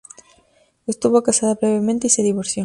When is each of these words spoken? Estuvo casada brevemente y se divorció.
Estuvo 0.87 1.21
casada 1.21 1.53
brevemente 1.53 2.07
y 2.07 2.09
se 2.09 2.23
divorció. 2.23 2.59